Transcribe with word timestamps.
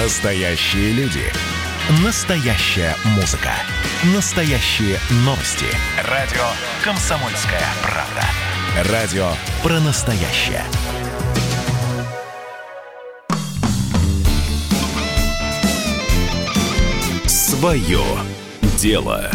Настоящие 0.00 0.92
люди. 0.92 1.24
Настоящая 2.04 2.94
музыка. 3.16 3.50
Настоящие 4.14 4.96
новости. 5.24 5.66
Радио 6.04 6.44
«Комсомольская 6.84 7.64
правда». 7.82 8.92
Радио 8.92 9.28
про 9.60 9.80
настоящее. 9.80 10.62
Свое 17.26 18.04
дело. 18.76 19.28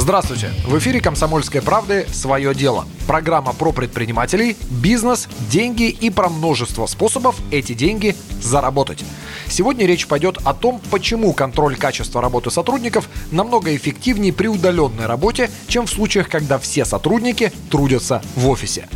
Здравствуйте! 0.00 0.50
В 0.66 0.78
эфире 0.78 1.02
«Комсомольской 1.02 1.60
правды» 1.60 2.06
«Свое 2.10 2.54
дело». 2.54 2.86
Программа 3.06 3.52
про 3.52 3.70
предпринимателей, 3.70 4.56
бизнес, 4.70 5.28
деньги 5.50 5.90
и 5.90 6.08
про 6.08 6.30
множество 6.30 6.86
способов 6.86 7.36
эти 7.50 7.74
деньги 7.74 8.16
заработать. 8.40 9.04
Сегодня 9.46 9.84
речь 9.84 10.06
пойдет 10.06 10.38
о 10.42 10.54
том, 10.54 10.80
почему 10.90 11.34
контроль 11.34 11.76
качества 11.76 12.22
работы 12.22 12.50
сотрудников 12.50 13.10
намного 13.30 13.76
эффективнее 13.76 14.32
при 14.32 14.46
удаленной 14.46 15.04
работе, 15.04 15.50
чем 15.68 15.84
в 15.84 15.90
случаях, 15.90 16.30
когда 16.30 16.58
все 16.58 16.86
сотрудники 16.86 17.52
трудятся 17.70 18.22
в 18.36 18.48
офисе. 18.48 18.88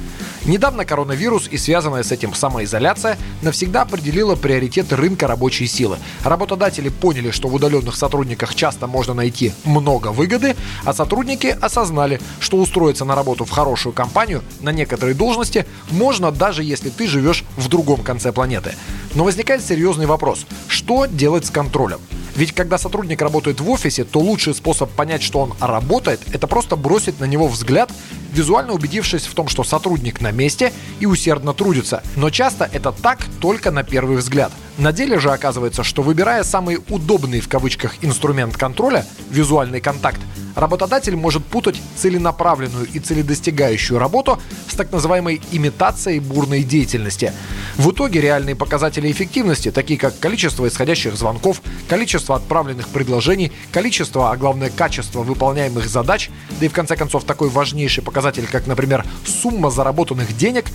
Недавно 0.46 0.84
коронавирус 0.84 1.48
и 1.50 1.56
связанная 1.56 2.02
с 2.02 2.12
этим 2.12 2.34
самоизоляция 2.34 3.16
навсегда 3.40 3.82
определила 3.82 4.36
приоритеты 4.36 4.94
рынка 4.94 5.26
рабочей 5.26 5.66
силы. 5.66 5.96
Работодатели 6.22 6.90
поняли, 6.90 7.30
что 7.30 7.48
в 7.48 7.54
удаленных 7.54 7.96
сотрудниках 7.96 8.54
часто 8.54 8.86
можно 8.86 9.14
найти 9.14 9.54
много 9.64 10.08
выгоды, 10.08 10.54
а 10.84 10.92
сотрудники 10.92 11.46
осознали, 11.46 12.20
что 12.40 12.58
устроиться 12.58 13.06
на 13.06 13.14
работу 13.14 13.46
в 13.46 13.50
хорошую 13.50 13.94
компанию 13.94 14.42
на 14.60 14.70
некоторые 14.70 15.14
должности 15.14 15.64
можно 15.90 16.30
даже 16.30 16.62
если 16.62 16.90
ты 16.90 17.06
живешь 17.06 17.44
в 17.56 17.68
другом 17.68 18.02
конце 18.02 18.30
планеты. 18.30 18.74
Но 19.14 19.24
возникает 19.24 19.64
серьезный 19.64 20.04
вопрос. 20.04 20.44
Что 20.68 21.06
делать 21.06 21.46
с 21.46 21.50
контролем? 21.50 22.00
Ведь 22.36 22.52
когда 22.52 22.78
сотрудник 22.78 23.22
работает 23.22 23.60
в 23.60 23.70
офисе, 23.70 24.04
то 24.04 24.18
лучший 24.18 24.54
способ 24.54 24.90
понять, 24.90 25.22
что 25.22 25.38
он 25.38 25.54
работает, 25.60 26.20
это 26.32 26.46
просто 26.48 26.74
бросить 26.76 27.20
на 27.20 27.24
него 27.26 27.46
взгляд, 27.46 27.90
визуально 28.34 28.72
убедившись 28.72 29.26
в 29.26 29.34
том, 29.34 29.48
что 29.48 29.64
сотрудник 29.64 30.20
на 30.20 30.32
месте 30.32 30.72
и 31.00 31.06
усердно 31.06 31.54
трудится. 31.54 32.02
Но 32.16 32.30
часто 32.30 32.68
это 32.72 32.92
так 32.92 33.20
только 33.40 33.70
на 33.70 33.84
первый 33.84 34.16
взгляд. 34.16 34.52
На 34.76 34.92
деле 34.92 35.20
же 35.20 35.30
оказывается, 35.30 35.84
что 35.84 36.02
выбирая 36.02 36.42
самый 36.42 36.78
удобный 36.88 37.40
в 37.40 37.48
кавычках 37.48 37.94
инструмент 38.02 38.56
контроля, 38.56 39.06
визуальный 39.30 39.80
контакт, 39.80 40.20
работодатель 40.56 41.14
может 41.14 41.44
путать 41.44 41.80
целенаправленную 41.96 42.88
и 42.92 42.98
целедостигающую 42.98 44.00
работу 44.00 44.40
с 44.68 44.74
так 44.74 44.90
называемой 44.90 45.40
имитацией 45.52 46.18
бурной 46.18 46.64
деятельности. 46.64 47.32
В 47.76 47.92
итоге 47.92 48.20
реальные 48.20 48.56
показатели 48.56 49.10
эффективности, 49.12 49.70
такие 49.70 49.98
как 49.98 50.18
количество 50.18 50.66
исходящих 50.66 51.14
звонков, 51.14 51.62
количество 51.88 52.34
отправленных 52.34 52.88
предложений, 52.88 53.52
количество, 53.70 54.32
а 54.32 54.36
главное 54.36 54.70
качество 54.70 55.22
выполняемых 55.22 55.88
задач, 55.88 56.30
да 56.58 56.66
и 56.66 56.68
в 56.68 56.72
конце 56.72 56.96
концов 56.96 57.22
такой 57.22 57.48
важнейший 57.48 58.02
показатель, 58.02 58.48
как, 58.50 58.66
например, 58.66 59.04
сумма 59.24 59.70
заработанных 59.70 60.36
денег, 60.36 60.66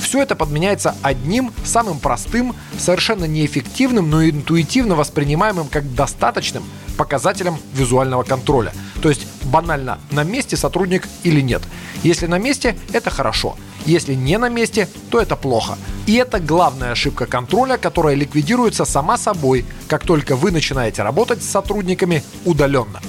все 0.00 0.22
это 0.22 0.34
подменяется 0.34 0.94
одним, 1.02 1.52
самым 1.64 1.98
простым, 1.98 2.54
совершенно 2.78 3.24
неэффективным, 3.24 4.10
но 4.10 4.24
интуитивно 4.24 4.94
воспринимаемым 4.94 5.68
как 5.68 5.94
достаточным 5.94 6.64
показателем 6.96 7.56
визуального 7.74 8.22
контроля. 8.22 8.72
То 9.02 9.08
есть 9.08 9.26
банально, 9.44 9.98
на 10.10 10.24
месте 10.24 10.56
сотрудник 10.56 11.08
или 11.22 11.40
нет. 11.40 11.62
Если 12.02 12.26
на 12.26 12.38
месте, 12.38 12.76
это 12.92 13.10
хорошо. 13.10 13.56
Если 13.86 14.14
не 14.14 14.38
на 14.38 14.48
месте, 14.48 14.88
то 15.10 15.20
это 15.20 15.36
плохо. 15.36 15.78
И 16.06 16.14
это 16.14 16.40
главная 16.40 16.92
ошибка 16.92 17.26
контроля, 17.26 17.76
которая 17.76 18.14
ликвидируется 18.14 18.84
сама 18.84 19.16
собой, 19.16 19.64
как 19.88 20.04
только 20.04 20.36
вы 20.36 20.50
начинаете 20.50 21.02
работать 21.02 21.42
с 21.42 21.48
сотрудниками 21.48 22.22
удаленно. 22.44 23.00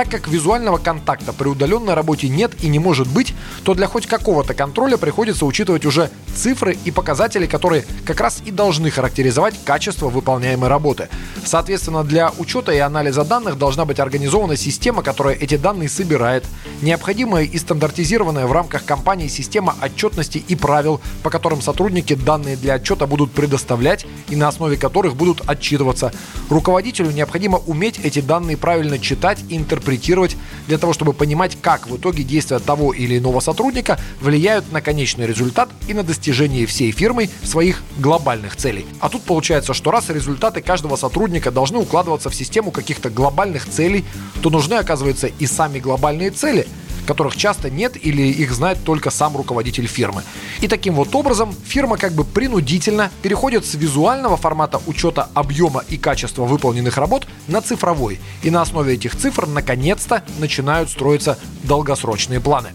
Так 0.00 0.08
как 0.08 0.28
визуального 0.28 0.78
контакта 0.78 1.34
при 1.34 1.46
удаленной 1.46 1.92
работе 1.92 2.30
нет 2.30 2.52
и 2.64 2.68
не 2.68 2.78
может 2.78 3.06
быть, 3.06 3.34
то 3.64 3.74
для 3.74 3.86
хоть 3.86 4.06
какого-то 4.06 4.54
контроля 4.54 4.96
приходится 4.96 5.44
учитывать 5.44 5.84
уже 5.84 6.08
цифры 6.34 6.78
и 6.86 6.90
показатели, 6.90 7.44
которые 7.44 7.84
как 8.06 8.18
раз 8.18 8.40
и 8.46 8.50
должны 8.50 8.90
характеризовать 8.90 9.62
качество 9.62 10.08
выполняемой 10.08 10.70
работы. 10.70 11.10
Соответственно, 11.44 12.02
для 12.02 12.32
учета 12.38 12.72
и 12.72 12.78
анализа 12.78 13.24
данных 13.24 13.58
должна 13.58 13.84
быть 13.84 14.00
организована 14.00 14.56
система, 14.56 15.02
которая 15.02 15.34
эти 15.34 15.58
данные 15.58 15.90
собирает, 15.90 16.46
необходимая 16.80 17.44
и 17.44 17.58
стандартизированная 17.58 18.46
в 18.46 18.52
рамках 18.52 18.86
компании 18.86 19.28
система 19.28 19.76
отчетности 19.82 20.42
и 20.48 20.56
правил, 20.56 21.02
по 21.22 21.28
которым 21.28 21.60
сотрудники 21.60 22.14
данные 22.14 22.56
для 22.56 22.72
отчета 22.72 23.06
будут 23.06 23.32
предоставлять 23.32 24.06
и 24.30 24.36
на 24.36 24.48
основе 24.48 24.76
которых 24.76 25.16
будут 25.16 25.42
отчитываться. 25.46 26.12
Руководителю 26.48 27.10
необходимо 27.10 27.58
уметь 27.58 27.98
эти 28.02 28.20
данные 28.20 28.56
правильно 28.56 28.98
читать 28.98 29.38
и 29.48 29.56
интерпретировать 29.56 30.36
для 30.66 30.78
того, 30.78 30.92
чтобы 30.92 31.12
понимать, 31.12 31.58
как 31.60 31.88
в 31.88 31.96
итоге 31.96 32.22
действия 32.22 32.58
того 32.58 32.92
или 32.92 33.18
иного 33.18 33.40
сотрудника 33.40 33.98
влияют 34.20 34.72
на 34.72 34.80
конечный 34.80 35.26
результат 35.26 35.68
и 35.88 35.94
на 35.94 36.02
достижение 36.02 36.66
всей 36.66 36.92
фирмой 36.92 37.30
своих 37.42 37.82
глобальных 37.98 38.56
целей. 38.56 38.86
А 39.00 39.08
тут 39.08 39.22
получается, 39.22 39.74
что 39.74 39.90
раз 39.90 40.08
результаты 40.08 40.62
каждого 40.62 40.96
сотрудника 40.96 41.50
должны 41.50 41.78
укладываться 41.78 42.30
в 42.30 42.34
систему 42.34 42.70
каких-то 42.70 43.10
глобальных 43.10 43.68
целей, 43.68 44.04
то 44.42 44.50
нужны, 44.50 44.74
оказывается, 44.74 45.26
и 45.26 45.46
сами 45.46 45.78
глобальные 45.78 46.30
цели– 46.30 46.66
которых 47.10 47.36
часто 47.36 47.70
нет 47.70 47.96
или 48.00 48.22
их 48.22 48.52
знает 48.52 48.84
только 48.84 49.10
сам 49.10 49.36
руководитель 49.36 49.88
фирмы. 49.88 50.22
И 50.60 50.68
таким 50.68 50.94
вот 50.94 51.12
образом 51.16 51.52
фирма 51.64 51.96
как 51.96 52.12
бы 52.12 52.22
принудительно 52.22 53.10
переходит 53.20 53.66
с 53.66 53.74
визуального 53.74 54.36
формата 54.36 54.80
учета 54.86 55.28
объема 55.34 55.82
и 55.88 55.96
качества 55.96 56.44
выполненных 56.44 56.96
работ 56.98 57.26
на 57.48 57.62
цифровой. 57.62 58.20
И 58.44 58.50
на 58.50 58.62
основе 58.62 58.94
этих 58.94 59.16
цифр 59.16 59.48
наконец-то 59.48 60.22
начинают 60.38 60.88
строиться 60.88 61.36
долгосрочные 61.64 62.38
планы. 62.38 62.68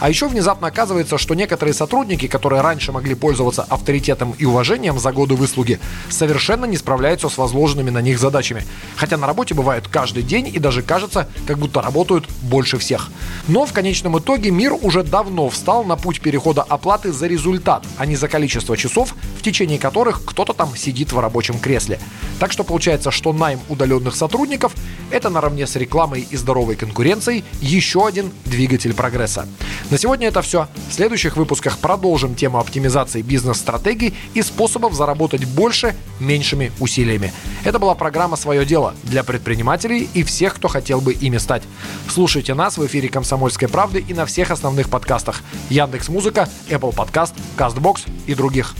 А 0.00 0.10
еще 0.10 0.28
внезапно 0.28 0.68
оказывается, 0.68 1.16
что 1.16 1.32
некоторые 1.34 1.72
сотрудники, 1.72 2.28
которые 2.28 2.60
раньше 2.60 2.92
могли 2.92 3.14
пользоваться 3.14 3.62
авторитетом 3.62 4.34
и 4.38 4.44
уважением 4.44 4.98
за 4.98 5.12
годы 5.12 5.34
выслуги, 5.34 5.80
совершенно 6.10 6.66
не 6.66 6.76
справляются 6.76 7.30
с 7.30 7.38
возложенными 7.38 7.88
на 7.88 8.02
них 8.02 8.18
задачами. 8.18 8.64
Хотя 8.96 9.16
на 9.16 9.26
работе 9.26 9.54
бывают 9.54 9.88
каждый 9.88 10.24
день 10.24 10.50
и 10.54 10.58
даже 10.58 10.82
кажется, 10.82 11.26
как 11.46 11.58
будто 11.58 11.80
работают 11.80 12.28
больше 12.42 12.76
всех. 12.76 13.08
Но 13.46 13.64
в 13.64 13.72
конечном 13.78 14.18
итоге 14.18 14.50
мир 14.50 14.74
уже 14.82 15.04
давно 15.04 15.48
встал 15.48 15.84
на 15.84 15.94
путь 15.94 16.20
перехода 16.20 16.62
оплаты 16.62 17.12
за 17.12 17.28
результат, 17.28 17.86
а 17.96 18.06
не 18.06 18.16
за 18.16 18.26
количество 18.26 18.76
часов, 18.76 19.14
в 19.38 19.42
течение 19.42 19.78
которых 19.78 20.24
кто-то 20.24 20.52
там 20.52 20.76
сидит 20.76 21.12
в 21.12 21.20
рабочем 21.20 21.60
кресле. 21.60 22.00
Так 22.40 22.50
что 22.50 22.64
получается, 22.64 23.12
что 23.12 23.32
найм 23.32 23.60
удаленных 23.68 24.16
сотрудников– 24.16 24.74
это 25.10 25.30
наравне 25.30 25.66
с 25.66 25.76
рекламой 25.76 26.26
и 26.30 26.36
здоровой 26.36 26.76
конкуренцией 26.76 27.44
еще 27.60 28.06
один 28.06 28.32
двигатель 28.44 28.94
прогресса. 28.94 29.46
На 29.90 29.98
сегодня 29.98 30.28
это 30.28 30.42
все. 30.42 30.68
В 30.88 30.92
следующих 30.92 31.36
выпусках 31.36 31.78
продолжим 31.78 32.34
тему 32.34 32.58
оптимизации 32.58 33.22
бизнес-стратегий 33.22 34.14
и 34.34 34.42
способов 34.42 34.94
заработать 34.94 35.44
больше 35.44 35.94
меньшими 36.20 36.72
усилиями. 36.80 37.32
Это 37.64 37.78
была 37.78 37.94
программа 37.94 38.36
«Свое 38.36 38.64
дело» 38.64 38.94
для 39.04 39.24
предпринимателей 39.24 40.08
и 40.14 40.22
всех, 40.22 40.54
кто 40.54 40.68
хотел 40.68 41.00
бы 41.00 41.12
ими 41.12 41.38
стать. 41.38 41.62
Слушайте 42.08 42.54
нас 42.54 42.78
в 42.78 42.86
эфире 42.86 43.08
«Комсомольской 43.08 43.68
правды» 43.68 44.04
и 44.06 44.14
на 44.14 44.26
всех 44.26 44.50
основных 44.50 44.90
подкастах 44.90 45.42
Яндекс 45.70 46.08
Музыка, 46.08 46.48
Apple 46.68 46.94
Podcast, 46.94 47.32
CastBox 47.56 48.08
и 48.26 48.34
других. 48.34 48.74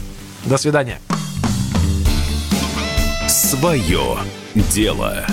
До 0.45 0.57
свидания. 0.57 0.99
Свое 3.27 4.17
дело. 4.55 5.25